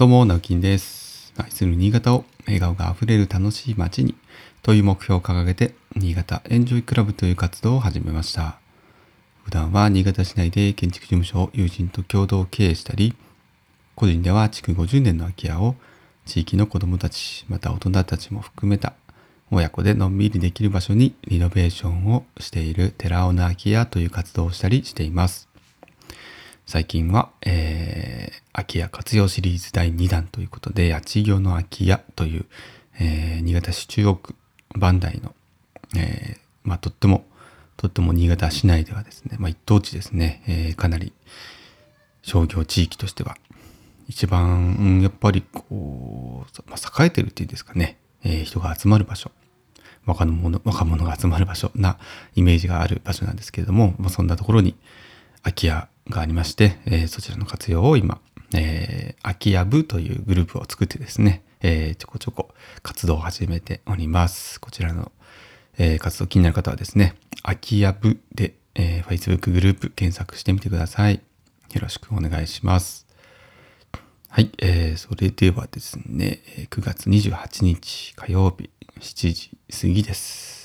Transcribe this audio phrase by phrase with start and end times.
[0.00, 1.34] どうも、直樹です。
[1.36, 4.14] 愛する新潟を笑顔があふれる楽しい街に
[4.62, 8.58] という目標を掲げて、新潟エンジョイクラブという活動を始めました。
[9.44, 13.14] 普段は新潟市内で建築事務所を友人と共同経営したり、
[13.94, 15.74] 個人では築50年の空き家を
[16.24, 18.94] 地域の子どもたち、また大人たちも含めた
[19.50, 25.49] 親子でのんびりできる場所にリノベーションをしている寺尾の空き家という活動をしたりしています。
[26.70, 32.46] 最近は、えー、空き家活用シリーズ第2弾ということで、八千代の空き家という、
[33.00, 34.36] えー新潟市中央区
[34.76, 35.34] 磐梯の、
[35.96, 37.24] えーまあ、とっても、
[37.76, 41.12] とっても新潟市内ではですね、まあ、一等地ですね、えーかなり
[42.22, 43.36] 商業地域としては、
[44.06, 49.32] 一番、やっぱりこう、まあ、栄えてるっていうんですかね、え人が集まる場所、
[50.06, 51.98] 若者若者が集まる場所な
[52.36, 54.76] イメージがある場所なんですけれども、まあ、そんなところに
[55.42, 58.20] 空き家がありまして、えーそちらの活用を今、
[58.54, 62.50] えー空き家部というグループを作ってですね、えーちょこちょこ
[62.82, 64.60] 活動を始めております。
[64.60, 65.12] こちらの、
[65.78, 71.22] えー活動気になる方はですね、空き家部で、えー Facebook グループ検索してみてください。
[71.72, 73.06] よろしくお願いします。
[74.28, 80.59] はい、えー、それではですね、9月28日火曜日7時過ぎです。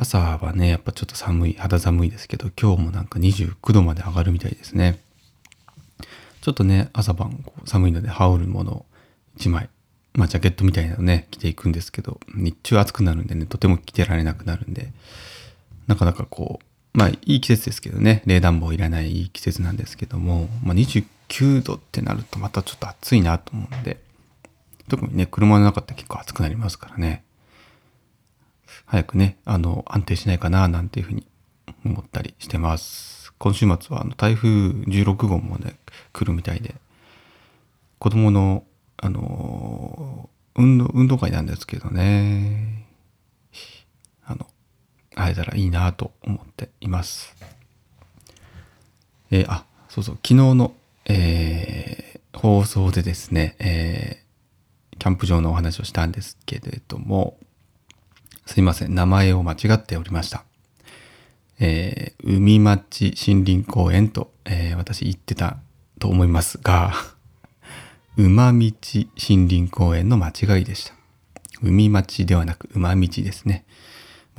[0.00, 4.98] 朝はね、やっぱちょっと寒い、肌寒いですけど、今日もなんか29度まで上がるみたいですね。
[6.40, 8.86] ちょっとね、朝晩寒いので羽織るものを
[9.36, 9.68] 1枚、
[10.14, 14.90] まあジャケットみたいなのね、着ていくんですけど、日中暑くなるんでね、とても着てられなくなるんで、
[15.86, 24.00] なかなかこう、まあいい季節ですけどね、冷暖房いらないいい季節なんですけども、まあ29度ってなるとまたちょっと暑いなと思うんで、
[24.88, 27.22] 特にね、車の中って結構暑くなりますからね、
[28.86, 31.26] 早くね、あの、安定しないかな、なんていうふうに
[31.84, 33.32] 思ったりしてます。
[33.38, 35.76] 今週末はあの台風16号もね、
[36.12, 36.74] 来るみたいで、
[37.98, 38.64] 子供の、
[38.96, 42.86] あの、運動、運動会なんですけどね、
[44.24, 44.46] あの、
[45.14, 47.34] 会えたらいいなと思っています。
[49.30, 50.74] えーあ、そうそう、昨日の、
[51.06, 54.30] えー放送でですね、えー
[54.98, 57.38] キャンプ場のお話をしたんですけれども、
[58.50, 60.42] すいません、名前を間違っておりました。
[61.60, 65.58] えー海町森林公園と、えー私言ってた
[66.00, 66.92] と思いますが、
[68.18, 70.94] 馬道森林公園の間違いでした。
[71.62, 73.64] 海町ではなく馬道ですね。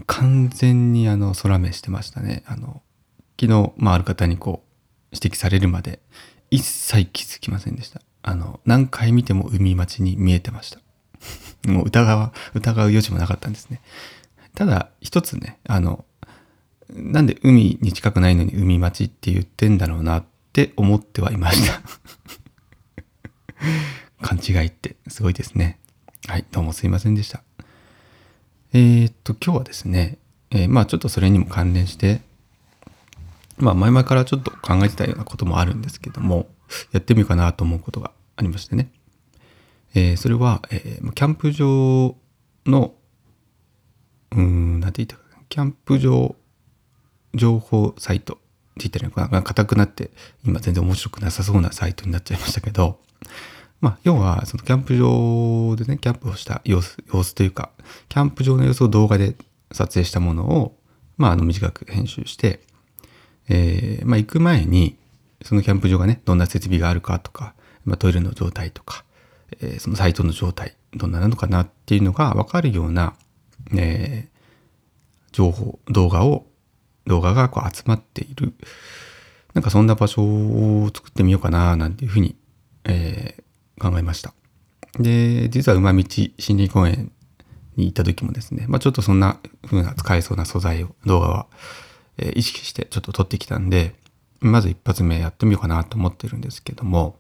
[0.08, 2.44] 完全にあの空目してましたね。
[2.48, 2.82] あの、
[3.40, 6.02] 昨日、まあ、ある方にこう指摘されるまで
[6.50, 8.02] 一切気づきませんでした。
[8.24, 10.82] あの、何回見ても海町に見えてました。
[11.66, 13.82] もう疑わ、疑う余地もなかったんですね。
[14.56, 16.06] ただ、一つね、あの、
[16.90, 21.82] なんで海に近くないのに海町って言ってんだろうなって思ってはいました。
[24.22, 25.80] 勘違いってすごいですね。
[26.28, 27.44] はい、どうもすいませんでした。
[28.74, 30.18] えーっと、今日はですね、
[30.52, 32.22] えーまあちょっとそれにも関連して、
[33.58, 36.50] まあ前々からちょっと考えてたようなこともあるんですけども、
[36.92, 38.92] やってみようかなと思うことがありましてね。
[39.94, 42.16] えーそれは、えーキャンプ場
[42.66, 42.94] の、
[44.32, 46.36] うん、なんて言ったかな、キャンプ場
[47.34, 48.44] 情報サイトって
[48.78, 50.12] 言ったらいいのかな、硬くなって、
[50.46, 53.00] 今全然面白くなさそうなサイトになっちゃいましたけど、
[53.82, 57.72] まあ、要は、そのキャンプ場でね、キャンプをした様子、様子というか、
[58.10, 59.36] キャンプ場の様子を動画で
[59.72, 60.78] 撮影したものを、
[61.18, 62.62] まあ、あの、短く編集して、
[63.50, 64.98] えーまあ、行く前に、
[65.44, 69.04] そのキャンプ場がね、どんな設備があるかとか、まあ、トイレの状態とか、
[69.60, 73.16] えーそのサイトの状態、どんななのかなっていうのが分かるような、
[73.76, 74.32] えー
[75.32, 76.46] 情報、動画を、
[77.08, 78.54] 動画がこう集まっている、
[79.54, 82.36] なんかそんな場所を作ってみようかな、なんていうふうに、
[82.86, 83.42] えー
[83.82, 84.34] 考えました。
[85.00, 87.12] で、実は馬道森林公園
[87.78, 91.48] に行った時もですね、まあちょっとそんな風な使えそうな素材を、動画は、
[92.18, 93.96] えー意識してちょっと撮ってきたんで、
[94.40, 97.18] まず一発目やってみようかなと思ってるんですけども、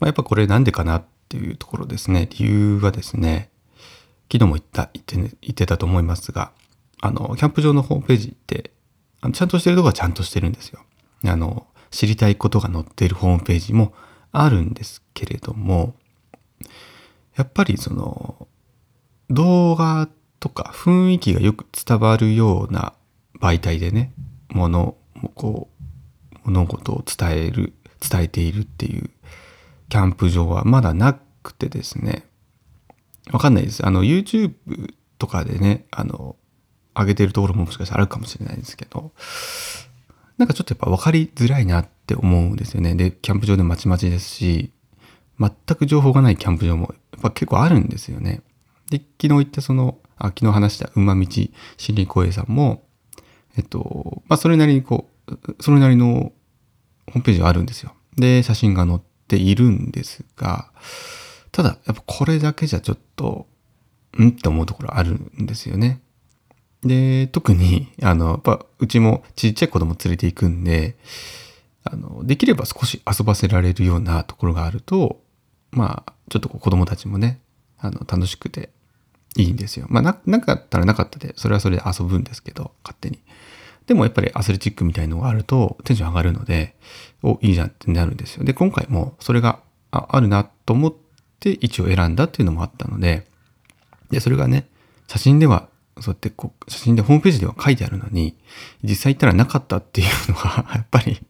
[0.00, 2.28] まあ、やっぱこれなんでかなっていうところですね。
[2.38, 3.50] 理由はですね、
[4.32, 6.52] 昨日も言った、言って,、ね、言ってたと思いますが、
[7.00, 8.70] あの、キャンプ場のホームページって、
[9.20, 10.80] あのちゃんとしてるとこはちゃんとしてるんですよ。
[11.24, 13.92] あの、知りたいことが載っているホームページも
[14.32, 15.94] あるんですけれども、
[17.36, 18.48] やっぱりその、
[19.30, 20.08] 動画
[20.40, 22.94] とか雰囲気がよく伝わるような
[23.40, 24.12] 媒体でね、
[24.48, 29.10] ものをこう、物事を伝える、伝えているっていう
[29.92, 32.24] キャンプ場はまだなくてですね、
[33.30, 33.86] わかんないです。
[33.86, 34.54] あの、YouTube
[35.18, 36.36] とかでね、あの、
[36.94, 39.12] 上げてるところももしかしたらあるかもしれないですけど、
[40.38, 42.94] なんかちょっとやっぱ分かりづらいなって思うんですよね。
[42.94, 44.72] で、キャンプ場でまちまちですし、
[45.38, 48.40] 全く情報がないキャンプ場もやっぱ結構あるんですよね。
[48.88, 52.82] で、昨日行ったその、あ昨日話した馬道森林公園さんも、
[53.58, 56.32] えっと、まあそれなりにこう、それなりの
[57.08, 57.92] ホームページがあるんですよ。
[58.16, 58.96] で、写真が載
[59.32, 60.70] ているんですが、
[61.52, 63.46] ただ、やっぱこれだけじゃちょっと、
[64.18, 64.28] ん？
[64.28, 66.02] って思うところあるんですよね。
[66.84, 70.96] で、特に、あの、やっぱ、うちもちっちゃい子供連れて行くんで、
[71.84, 75.22] あの、できれば少し遊ばせられるようなところがあると、
[75.70, 77.40] まあ、ちょっと子供たちもね、
[77.78, 78.70] あの、楽しくて
[79.36, 79.86] いいんですよ。
[79.88, 83.18] まあ、な、なかったらなかったで、それはそれで遊ぶんですけど、勝手に。
[83.86, 86.76] でもやっぱりアスレチックみたいのがあるとテンション上がるので、
[87.22, 88.44] お、いいじゃんってなるんですよ。
[88.44, 90.94] で、今回もそれがあるなと思っ
[91.40, 93.26] て一応選んだっていうのもあったので、
[94.10, 94.68] で、それがね、
[95.08, 95.68] 写真では、
[96.00, 98.36] そうやってこう、写真でホームページでは書いてあるのに、
[98.82, 101.20] 実際行ったらなかったっていうのが、 やっぱり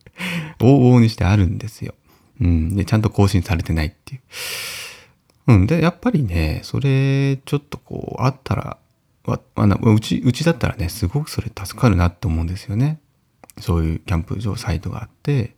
[0.58, 1.94] 往々にしてあるんですよ。
[2.40, 2.76] うん。
[2.76, 4.20] で、ちゃんと更新されてないっていう。
[5.49, 5.66] うん。
[5.66, 8.78] で、やっぱりね、それ、ちょっとこう、あったら、
[9.24, 13.00] わあのうち、うちだったらね、すごくそれ助かるなって思うんですよね。
[13.60, 15.54] そういうキャンプ場サイトがあって、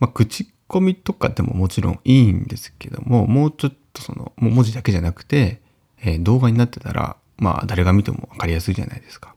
[0.00, 5.60] まあ、口コミとかでももちろんいいんですけども、もうちょっとその、もう文字だけじゃなくて、
[6.00, 9.34] えー、動画になってたら、まあ、誰が見ても分かりやすいじゃないですか。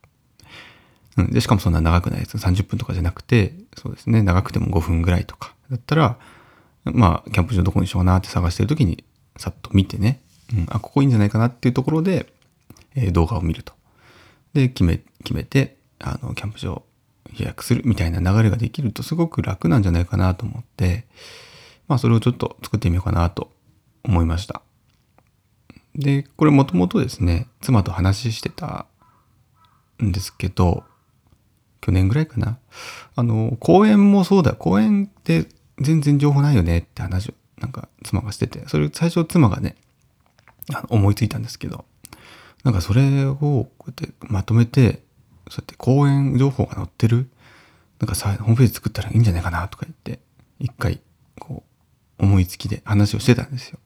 [1.17, 1.31] うん。
[1.31, 2.37] で、しかもそんな長くないです。
[2.37, 6.17] 30分とかじゃなくて、そうですね、長くても5分ぐらいとかだったら、
[6.83, 9.03] まあ、キャンプ場どこにしようかなって探してる時に、
[9.37, 10.21] さっと見てね、
[10.53, 12.31] うん、あ、ここいいんじゃないかなっていうところで、
[12.95, 13.73] え、動画を見ると。
[14.53, 16.83] で、決め、決めて、あの、キャンプ場
[17.38, 21.05] 予約するみたいな流れができるとすごく楽なんじゃないかなと思って、
[21.88, 23.51] まあ、それをちょっと作ってみようかなと
[24.03, 24.61] 思いました。
[25.95, 28.85] で、これもともとですね、妻と話してた
[30.01, 30.83] んですけど、
[31.81, 32.59] 去年ぐらいかな。
[33.15, 35.47] あの、公園もそうだ、公園って
[35.79, 39.75] 全然情報ないよねって話を、なんか妻がしてて、それ最初妻がね、
[40.73, 41.85] あの思いついたんですけど、
[42.63, 45.03] なんかそれをこうやってまとめて、
[45.49, 47.29] そうやって公園情報が載ってる、
[47.99, 50.23] なんかさ、ホームページ作ったらいいんじゃないかなとか言って、
[50.59, 51.01] 一回、
[51.39, 51.63] こ
[52.19, 53.79] う、思いつきで話をしてたんですよ。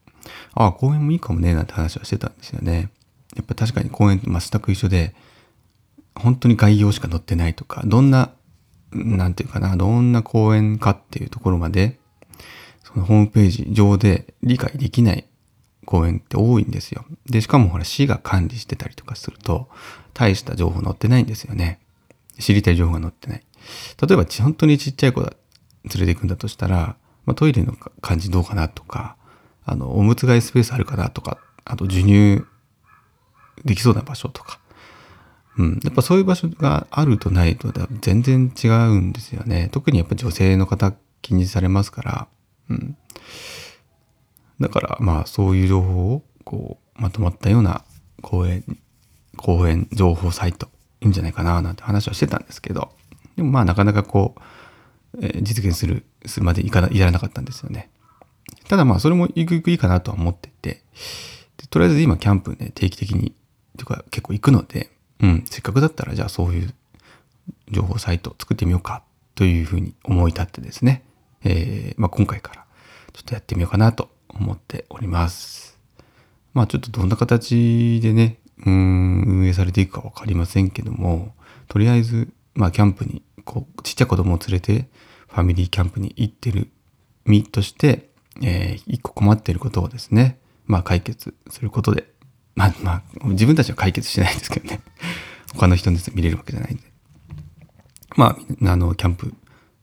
[0.53, 2.89] ああ、公園もいいかもね、なんて話はしてたんですよね。
[3.35, 5.15] やっぱ確かに公園って全く一緒で、
[6.15, 8.31] 本当に概要しか載ってないとか、どんな、
[8.91, 11.99] なんていうかな、どんな公園かっていうところまで、
[12.83, 15.25] そのホームページ上で理解できない
[15.85, 17.05] 公園って多いんですよ。
[17.27, 19.69] で、しかもほら市が管理してたりとかすると、
[20.13, 21.79] 大した情報載ってないんですよね。
[22.39, 23.43] 知りたい情報が載ってない。
[24.01, 25.33] 例えば、本当にちっちゃい子だ
[25.93, 26.95] 連れて行くんだとしたら、
[27.25, 29.15] まあ、トイレの感じどうかなとか、
[29.65, 32.43] あの、おむつ替えスペースあるかなとか、あと授乳
[33.63, 34.59] できそうな場所とか。
[35.57, 35.79] うん。
[35.83, 37.71] やっぱそういう場所があるとないと
[38.01, 39.69] 全然違うんですよね。
[39.71, 42.27] 特にやっぱ女性の方気にされますから。
[42.69, 42.97] うん。
[44.59, 47.83] だからまあそういう情報をこうまとまったような
[48.21, 48.63] 公園、
[49.37, 50.67] 公園情報サイト
[51.01, 52.91] いいんじゃないかななんて話はしてたんですけど、
[53.35, 54.35] でもまあなかなかこ
[55.13, 57.89] う、えー、実現する、するまでいかな、いらなかったんですよね。
[58.67, 60.81] ただまあそれもゆくゆくいいかなとは思ってて、
[61.69, 63.33] とりあえず今キャンプね、定期的に、
[63.77, 64.89] とか結構行くので、
[65.21, 66.73] うん、せっかくだったらじゃあそういう
[67.69, 69.03] 情報サイトを作ってみようか
[69.35, 71.03] というふうに思い立ってですね、
[71.43, 72.65] えー、まあ今回から
[73.13, 75.79] ちょっとやってみようかなと思っております。
[76.53, 81.33] まあちょっとどんな形でね、うん、運営されていくかわかりませんけども、
[81.67, 84.87] とりあえず、まあキャンプに、こう、ちっちゃい子供を連れて、
[85.27, 86.69] ファミリーキャンプに行ってる
[87.25, 88.09] 身として、
[88.41, 92.05] えー、一個困っていることをですね、まあ解決することで、
[92.55, 94.81] まあまあ、自分たちは解決してないんですけどね。
[95.53, 96.83] 他の人に見れるわけじゃないんで。
[98.15, 99.33] まあ、あの、キャンプ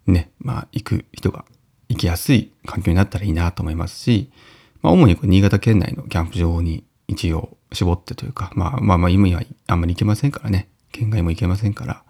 [0.07, 1.45] ね、まあ行く人が
[2.02, 4.30] きやすい環境になったらいいなと思いますし、
[4.82, 12.02] まあ、主に新潟県内のキャンプ場に一応絞ってというか、まあまあまあ今はあんまり行けませんからね、県外も行けませんから、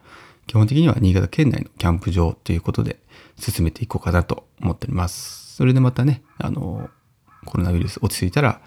[0.46, 2.98] 基本的には新潟県内のキャンプ場ということで
[3.38, 5.56] 進めていこうかなと思っております。
[5.56, 6.88] それでまたね、あの、
[7.44, 8.60] コロナウイルス落ち着いたら、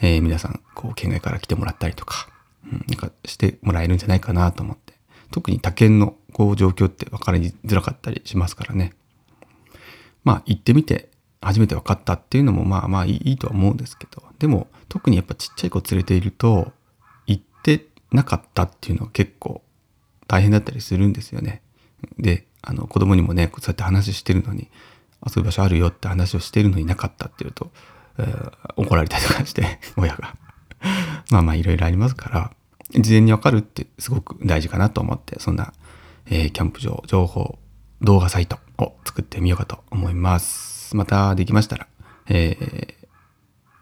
[0.00, 2.28] えー、皆さん、こう、県外から来てもらったりとか、
[2.64, 4.94] うん、なんかしてもらえるんじゃないかなと思って。
[5.32, 8.94] 特に他県のこう状況って分かりづらかったりしますからね。
[10.24, 11.10] まあ行ってみて
[11.42, 16.72] 初めて分かったっていうのもまあまあいいとは思うんですけど、でも特にやっぱちっちゃい子連れていると
[17.26, 19.62] 行ってなかったっていうのは結構
[20.26, 21.62] 大変だったりするんですよね。
[22.18, 24.70] で、あの子供にもね、そうやって話してるのに、
[25.26, 27.70] 遊ぶ場所あるよって話をしてるのになかったっていうと、
[28.18, 30.36] えー、怒られたりとかして、 親が。
[31.30, 32.52] まあまあいろいろありますから、
[32.92, 35.72] 事前にわかるってすごく大事かなと思って、そんな、
[36.26, 37.58] えー、キャンプ場情報
[38.02, 38.58] 動画サイト
[39.10, 40.94] 作ってみようかと思います。
[40.94, 41.88] またできましたら、
[42.28, 42.56] え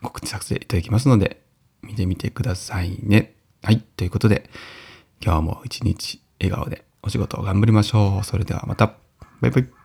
[0.00, 1.42] ー、告知させていただきますので、
[1.82, 3.34] 見てみてくださいね。
[3.62, 3.80] はい。
[3.96, 4.48] ということで、
[5.22, 8.24] 今日も一日笑顔でお仕事を頑張りましょう。
[8.24, 8.94] それではまた。
[9.42, 9.77] バイバイ。